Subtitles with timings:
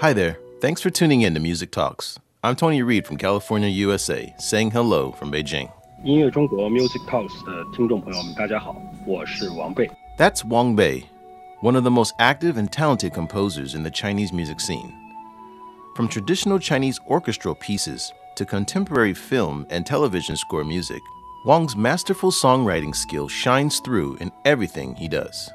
[0.00, 0.38] Hi there.
[0.60, 2.18] Thanks for tuning in to Music Talks.
[2.42, 5.68] I'm Tony Reed from California, USA, saying hello from Beijing.
[6.04, 8.74] 音乐中国 Music Talks 的听众朋友们，大家好，
[9.06, 9.88] 我是王贝。
[10.18, 11.04] That's Wang Bei,
[11.60, 14.92] one of the most active and talented composers in the Chinese music scene.
[15.94, 21.00] From traditional Chinese orchestral pieces to contemporary film and television score music,
[21.46, 25.50] Wang's masterful songwriting skill shines through in everything he does.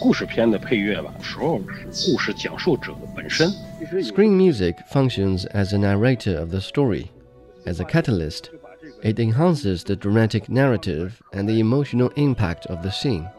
[0.00, 1.60] 故事片的配乐吧，有时候
[1.92, 3.52] 是故事讲述者本身。
[4.01, 7.09] Screen music functions as a narrator of the story.
[7.65, 8.49] As a catalyst,
[9.03, 13.29] it enhances the dramatic narrative and the emotional impact of the scene.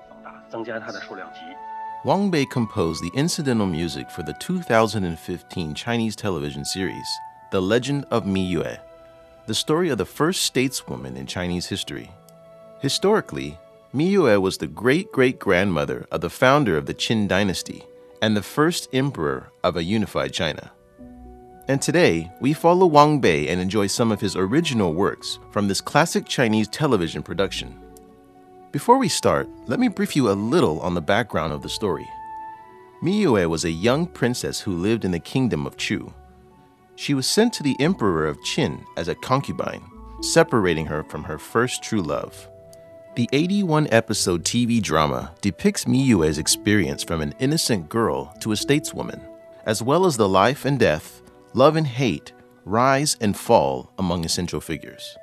[2.04, 7.06] Wang Bei composed the incidental music for the 2015 Chinese television series,
[7.52, 8.78] The Legend of Mi Yue,
[9.46, 12.10] the story of the first stateswoman in Chinese history.
[12.80, 13.58] Historically,
[13.92, 17.84] Mi Yue was the great great grandmother of the founder of the Qin dynasty
[18.22, 20.70] and the first emperor of a unified China.
[21.68, 25.80] And today, we follow Wang Bei and enjoy some of his original works from this
[25.80, 27.78] classic Chinese television production.
[28.72, 32.08] Before we start, let me brief you a little on the background of the story.
[33.02, 36.12] Miyue was a young princess who lived in the kingdom of Chu.
[36.96, 39.82] She was sent to the emperor of Qin as a concubine,
[40.22, 42.48] separating her from her first true love.
[43.16, 49.20] The 81 episode TV drama depicts Miyue's experience from an innocent girl to a stateswoman,
[49.66, 51.20] as well as the life and death,
[51.52, 52.32] love and hate,
[52.64, 55.18] rise and fall among essential figures.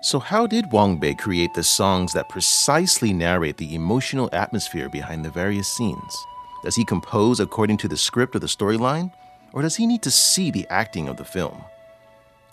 [0.00, 5.22] So, how did Wang Bei create the songs that precisely narrate the emotional atmosphere behind
[5.22, 6.16] the various scenes?
[6.62, 9.12] Does he compose according to the script of the storyline,
[9.52, 11.62] or does he need to see the acting of the film?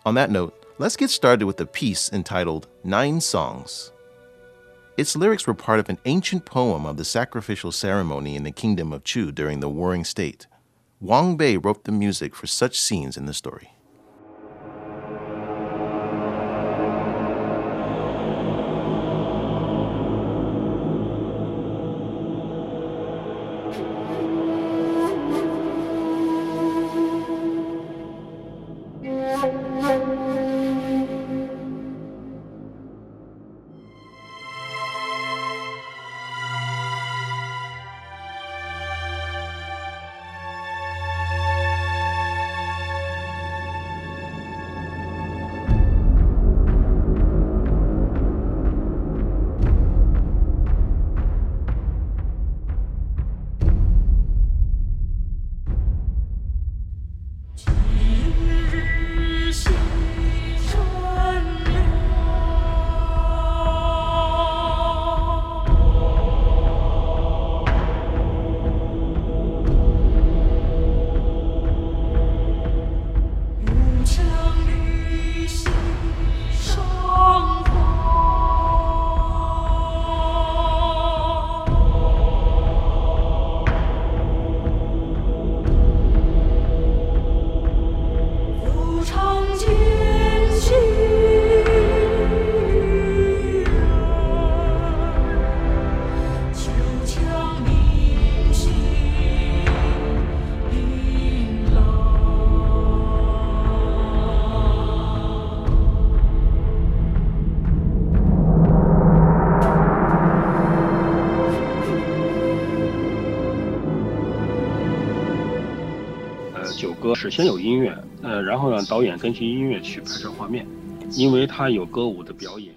[0.05, 3.93] On that note, let's get started with the piece entitled Nine Songs.
[4.95, 8.93] Its lyrics were part of an ancient poem of the sacrificial ceremony in the kingdom
[8.93, 10.45] of Chu during the Warring State.
[10.99, 13.72] Wang Bei wrote the music for such scenes in the story.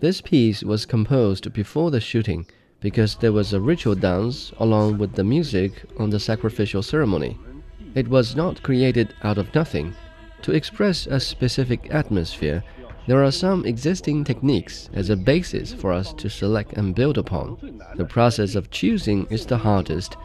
[0.01, 2.47] This piece was composed before the shooting
[2.81, 7.39] because there was a ritual dance along with the music on the sacrificial ceremony.
[7.95, 9.95] It was not created out of nothing.
[10.43, 12.63] To express a specific atmosphere,
[13.07, 17.81] there are some existing techniques as a basis for us to select and build upon.
[17.97, 20.17] The process of choosing is the hardest,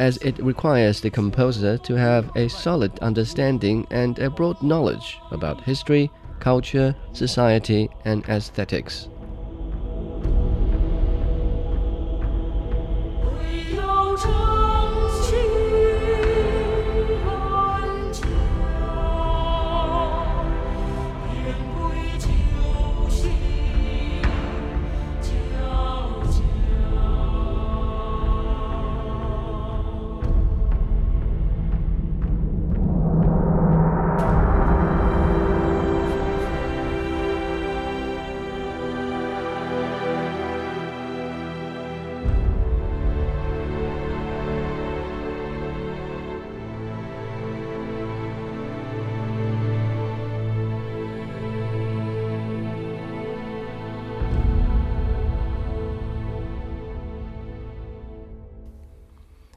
[0.00, 5.60] as it requires the composer to have a solid understanding and a broad knowledge about
[5.60, 9.08] history, culture, society, and aesthetics.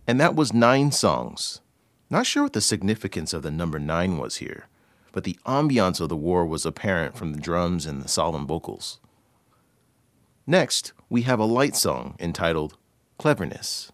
[0.05, 1.61] And that was nine songs.
[2.09, 4.67] Not sure what the significance of the number nine was here,
[5.11, 8.99] but the ambiance of the war was apparent from the drums and the solemn vocals.
[10.45, 12.77] Next, we have a light song entitled
[13.17, 13.91] Cleverness.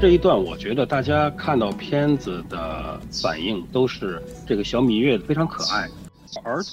[0.00, 5.88] 这一段，我觉得大家看到片子的反应都是这个小芈月非常可爱。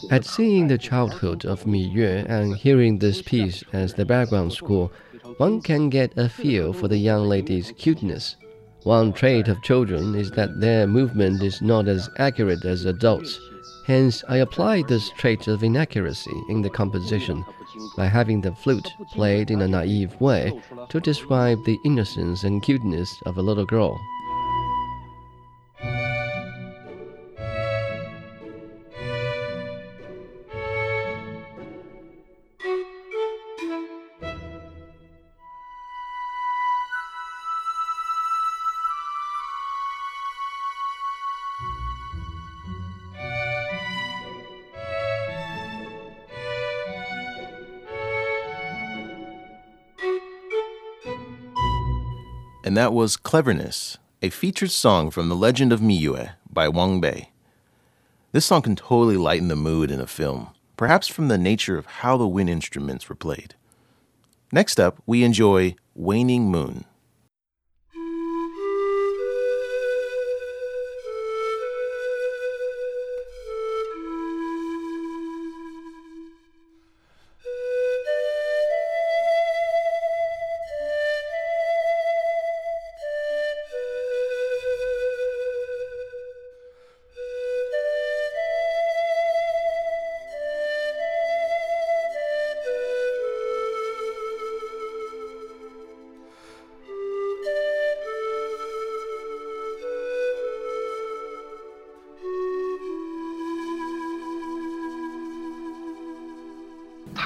[0.09, 4.89] At seeing the childhood of Mi Yue and hearing this piece as the background score,
[5.37, 8.35] one can get a feel for the young lady's cuteness.
[8.83, 13.39] One trait of children is that their movement is not as accurate as adults.
[13.87, 17.45] Hence, I applied this trait of inaccuracy in the composition
[17.96, 23.20] by having the flute played in a naive way to describe the innocence and cuteness
[23.22, 23.98] of a little girl.
[52.78, 57.30] That was Cleverness, a featured song from The Legend of Miyue by Wang Bei.
[58.30, 61.86] This song can totally lighten the mood in a film, perhaps from the nature of
[61.86, 63.56] how the wind instruments were played.
[64.52, 66.84] Next up, we enjoy Waning Moon.“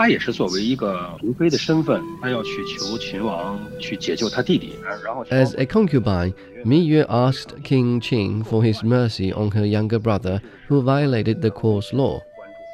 [0.02, 6.34] 他也是作为一个嫔妃的身份，他要去求秦王去解救他弟弟，然后 As a concubine,
[6.66, 11.50] Mi Yue asked King Qing for his mercy on her younger brother who violated the
[11.50, 12.22] court's law.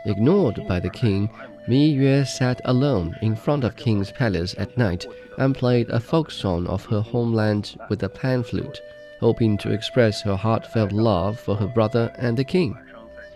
[0.05, 1.29] Ignored by the king,
[1.67, 5.05] Mi Yue sat alone in front of King's palace at night
[5.37, 8.81] and played a folk song of her homeland with a pan flute,
[9.21, 12.75] hoping to express her heartfelt love for her brother and the king.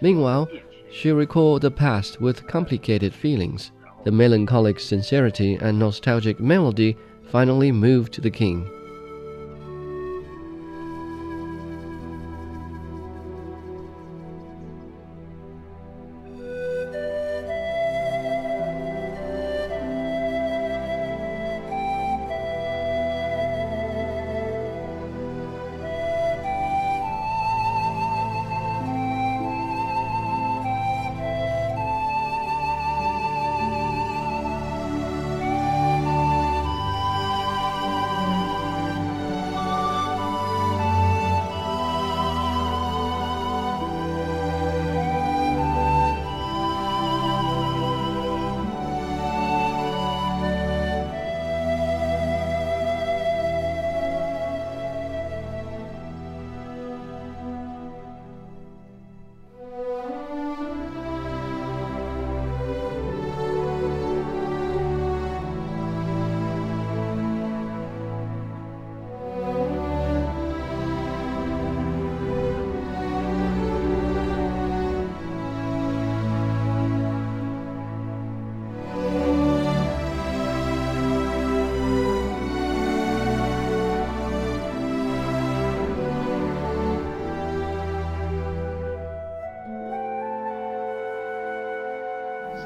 [0.01, 0.50] Meanwhile,
[0.91, 3.71] she recalled the past with complicated feelings.
[4.04, 6.97] The melancholic sincerity and nostalgic melody
[7.30, 8.68] finally moved the king.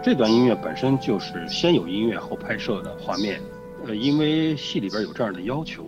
[0.05, 3.39] 这段音乐本身就是先有音乐后拍摄的画面，
[3.85, 5.85] 呃，因为戏里边有这样的要求，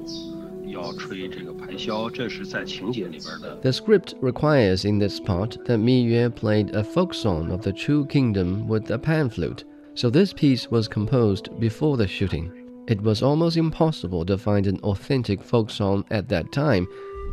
[0.67, 3.55] 要吹这个排箫，这是在情节里边的。
[3.61, 8.05] The script requires in this part that Mi Yue played a folk song of the Chu
[8.05, 9.63] Kingdom with a pan flute,
[9.95, 12.51] so this piece was composed before the shooting.
[12.87, 16.85] It was almost impossible to find an authentic folk song at that time,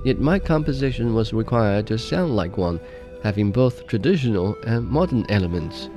[0.04, 2.78] yet my composition was required to sound like one,
[3.22, 5.90] having both traditional and modern elements.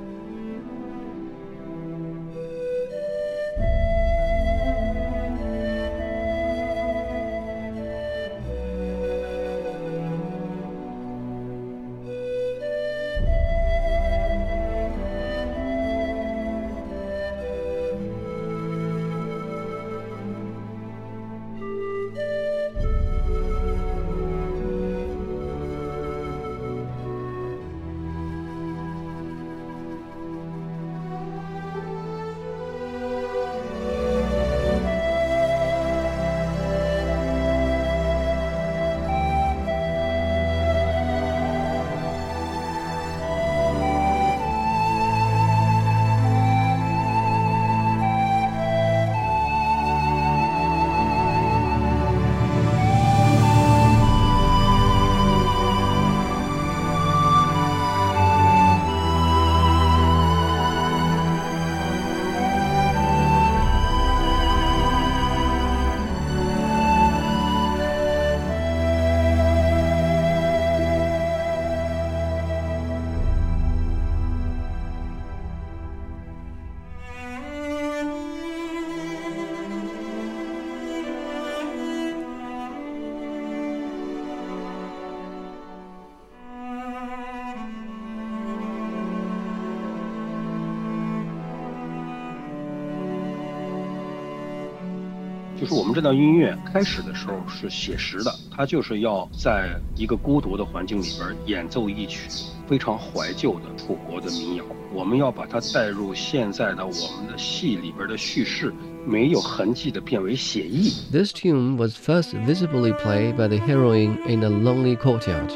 [95.98, 102.28] 这段音乐开始的时候是写实的，它就是要在一个孤独的环境里边演奏一曲
[102.66, 104.64] 非常怀旧的楚国的民谣。
[104.92, 108.72] 我们要把它带入现在的我们的戏里边的叙事，
[109.06, 110.92] 没有痕迹的变为写意。
[111.12, 115.52] This tune was first visibly played by the heroine in a lonely courtyard.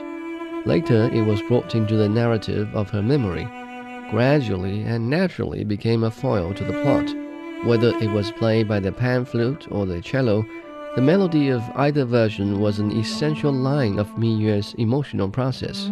[0.65, 3.47] Later, it was brought into the narrative of her memory.
[4.11, 7.22] Gradually and naturally became a foil to the plot.
[7.66, 10.46] Whether it was played by the pan flute or the cello,
[10.96, 15.90] the melody of either version was an essential line of Mi Yue's emotional process.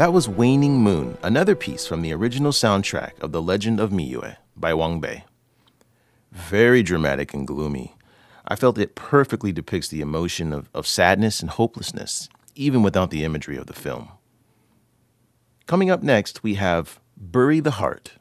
[0.00, 4.38] That was Waning Moon, another piece from the original soundtrack of The Legend of Miyue
[4.56, 5.26] by Wang Bei.
[6.32, 7.96] Very dramatic and gloomy.
[8.48, 13.24] I felt it perfectly depicts the emotion of, of sadness and hopelessness, even without the
[13.24, 14.08] imagery of the film.
[15.66, 18.12] Coming up next, we have Bury the Heart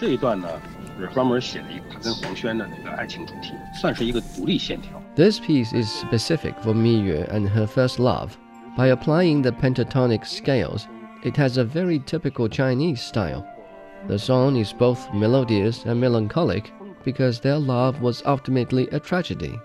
[0.00, 0.48] 这一段呢，
[0.98, 5.02] 是专门写了一个他跟黄轩的那个爱情主题，算是一个独立线条。
[5.14, 8.30] This piece is specific for Miyue and her first love.
[8.76, 10.86] By applying the pentatonic scales,
[11.24, 13.42] it has a very typical Chinese style.
[14.06, 16.70] The song is both melodious and melancholic
[17.02, 19.58] because their love was ultimately a tragedy.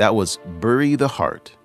[0.00, 1.58] That was Bury the Heart.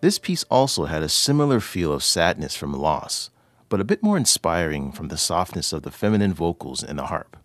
[0.00, 3.30] This piece also had a similar feel of sadness from loss,
[3.68, 7.36] but a bit more inspiring from the softness of the feminine vocals and the harp.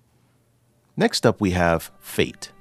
[0.95, 2.51] Next up, we have Fate.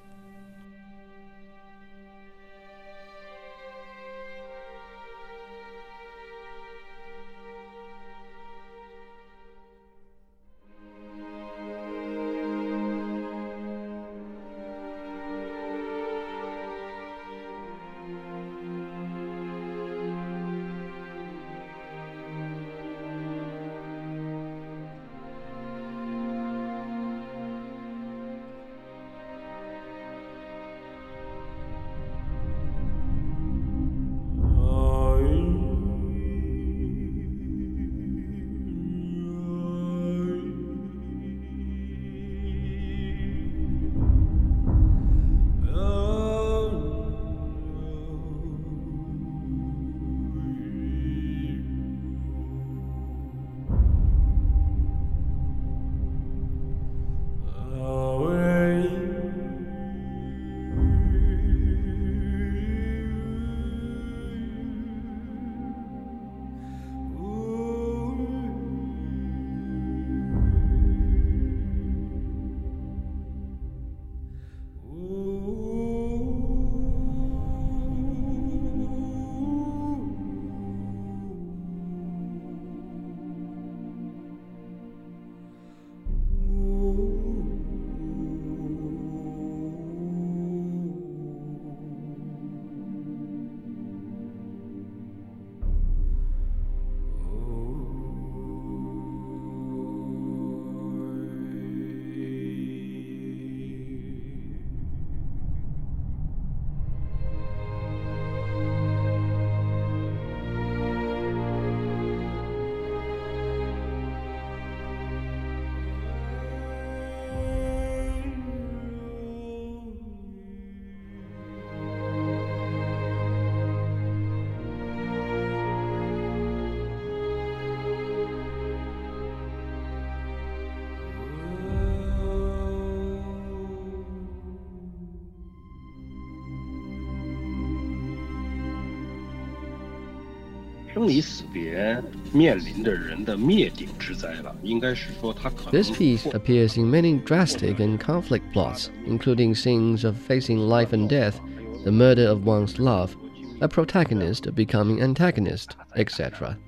[145.71, 151.09] This piece appears in many drastic and conflict plots, including scenes of facing life and
[151.09, 151.41] death,
[151.85, 153.17] the murder of one's love,
[153.63, 156.59] a protagonist becoming antagonist, etc.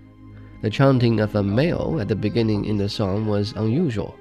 [0.63, 4.17] The chanting of a male at the beginning in the song was unusual.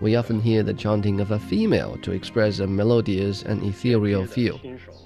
[0.00, 4.60] We often hear the chanting of a female to express a melodious and ethereal feel.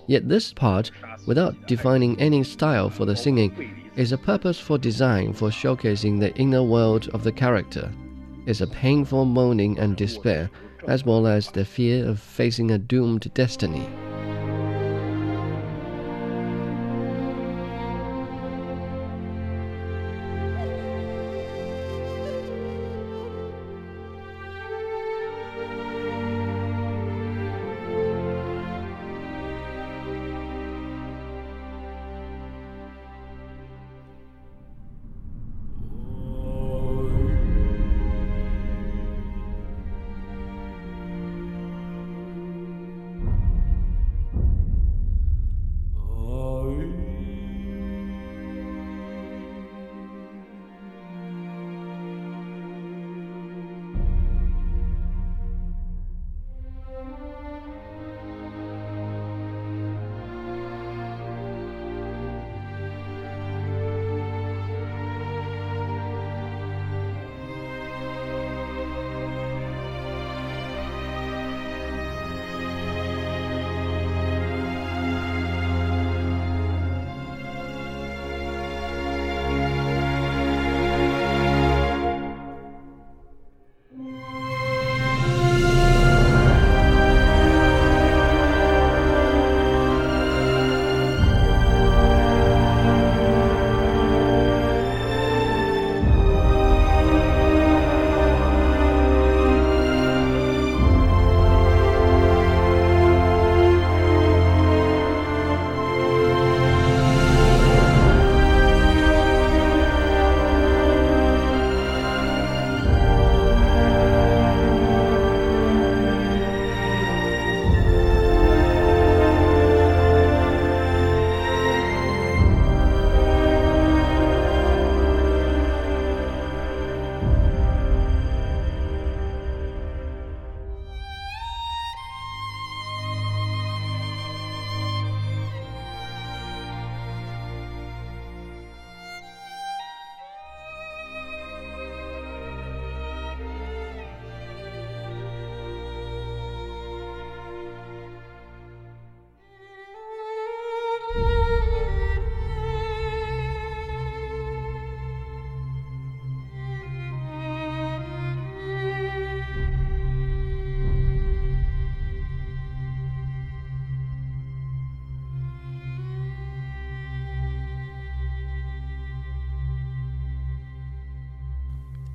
[0.08, 0.90] Yet this part,
[1.26, 6.62] without defining any style for the singing, is a purposeful design for showcasing the inner
[6.62, 7.92] world of the character.
[8.46, 10.50] It's a painful moaning and despair,
[10.88, 13.86] as well as the fear of facing a doomed destiny.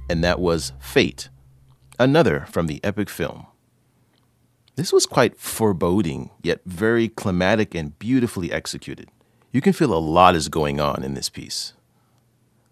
[0.10, 1.30] And that was Fate,
[2.00, 3.48] another from the epic film.
[4.76, 9.10] This was quite foreboding, yet very climatic and beautifully executed.
[9.52, 11.74] You can feel a lot is going on in this piece.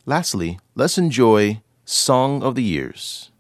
[0.06, 3.32] Lastly, let's enjoy Song of the Years.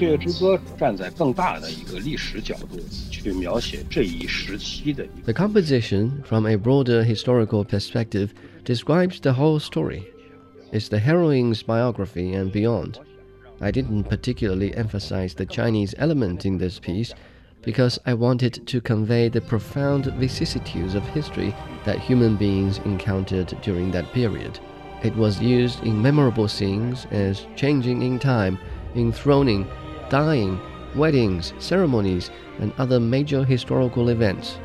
[0.00, 2.78] 岁月之歌》站在更大的一个历史角度
[3.10, 5.06] 去描写这一时期的。
[5.24, 8.30] The composition, from a broader historical perspective,
[8.64, 10.02] describes the whole story.
[10.72, 12.98] It's the heroine's biography and beyond.
[13.60, 17.14] I didn't particularly emphasize the Chinese element in this piece
[17.62, 23.90] because I wanted to convey the profound vicissitudes of history that human beings encountered during
[23.92, 24.60] that period.
[25.02, 28.58] It was used in memorable scenes as changing in time,
[28.94, 29.66] enthroning,
[30.11, 30.59] dying,
[30.93, 34.59] weddings, ceremonies, and other major historical events.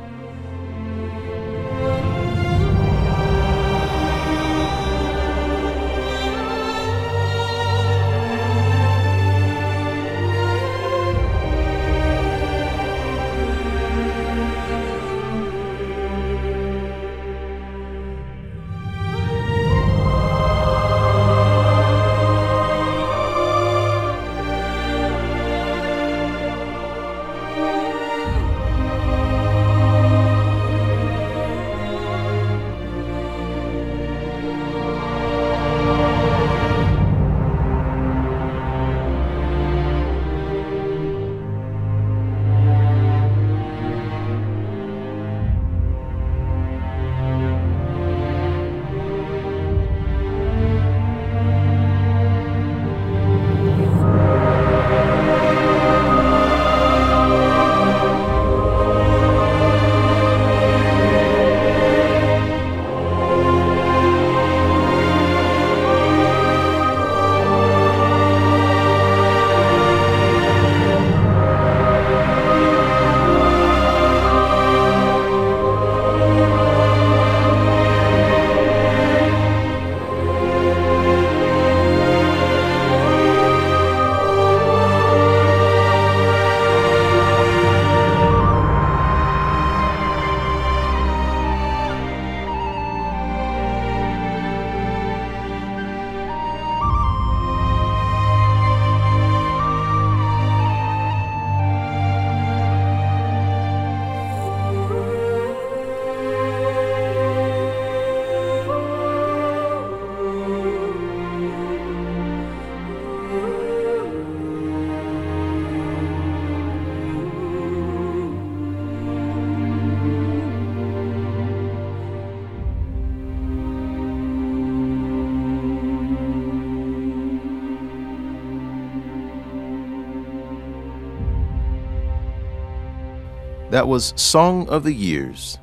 [133.77, 135.59] That was Song of the Years.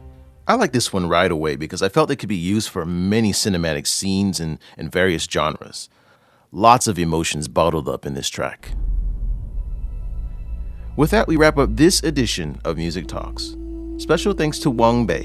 [0.46, 3.32] I like this one right away because I felt it could be used for many
[3.32, 5.88] cinematic scenes in, in various genres.
[6.52, 8.70] Lots of emotions bottled up in this track.
[10.96, 13.56] With that, we wrap up this edition of Music Talks.
[13.96, 15.24] Special thanks to Wang Bei.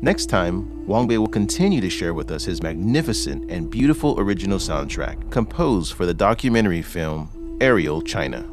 [0.00, 4.58] Next time, Wang Bei will continue to share with us his magnificent and beautiful original
[4.58, 8.44] soundtrack composed for the documentary film Aerial China.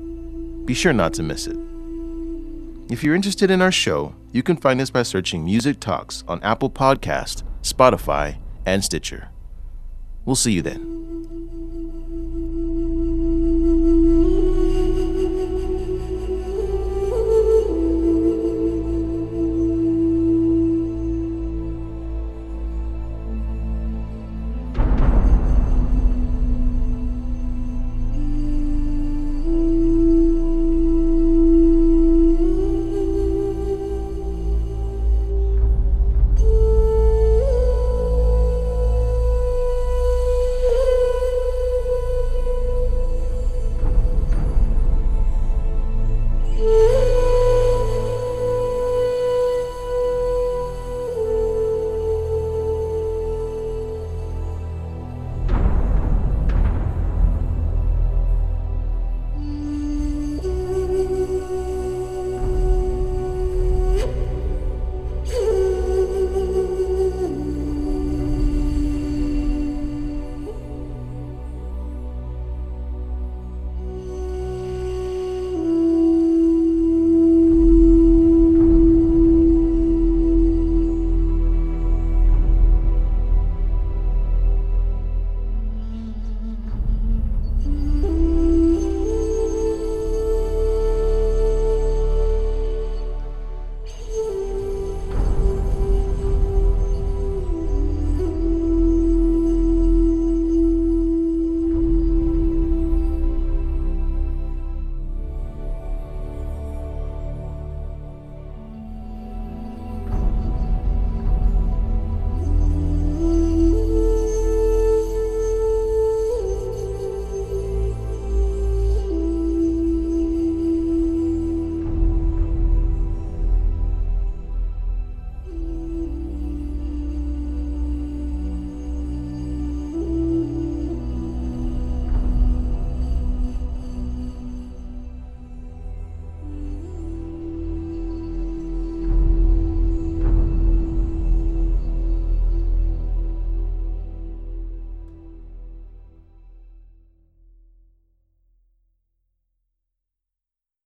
[0.65, 1.62] Be sure not to miss it.
[2.89, 6.43] If you're interested in our show, you can find us by searching Music Talks on
[6.43, 9.29] Apple Podcast, Spotify, and Stitcher.
[10.25, 10.92] We'll see you then.